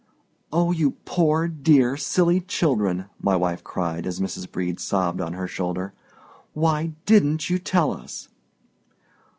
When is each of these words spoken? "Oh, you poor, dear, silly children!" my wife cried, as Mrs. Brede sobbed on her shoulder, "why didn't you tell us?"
"Oh, 0.51 0.71
you 0.71 0.97
poor, 1.05 1.47
dear, 1.47 1.95
silly 1.95 2.39
children!" 2.41 3.05
my 3.21 3.35
wife 3.35 3.63
cried, 3.63 4.07
as 4.07 4.19
Mrs. 4.19 4.51
Brede 4.51 4.79
sobbed 4.79 5.21
on 5.21 5.33
her 5.33 5.45
shoulder, 5.45 5.93
"why 6.53 6.93
didn't 7.05 7.51
you 7.51 7.59
tell 7.59 7.91
us?" 7.93 8.27